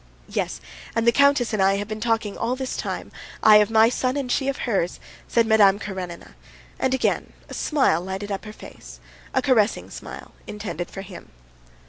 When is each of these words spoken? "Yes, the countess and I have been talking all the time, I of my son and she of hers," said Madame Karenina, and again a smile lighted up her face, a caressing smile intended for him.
"Yes, 0.29 0.59
the 0.95 1.11
countess 1.11 1.53
and 1.53 1.61
I 1.61 1.75
have 1.75 1.87
been 1.87 1.99
talking 1.99 2.35
all 2.35 2.55
the 2.55 2.65
time, 2.65 3.11
I 3.43 3.57
of 3.57 3.69
my 3.69 3.87
son 3.87 4.17
and 4.17 4.31
she 4.31 4.47
of 4.47 4.57
hers," 4.65 4.99
said 5.27 5.45
Madame 5.45 5.77
Karenina, 5.77 6.33
and 6.79 6.95
again 6.95 7.33
a 7.49 7.53
smile 7.53 8.01
lighted 8.01 8.31
up 8.31 8.45
her 8.45 8.51
face, 8.51 8.99
a 9.35 9.43
caressing 9.43 9.91
smile 9.91 10.31
intended 10.47 10.89
for 10.89 11.01
him. 11.03 11.29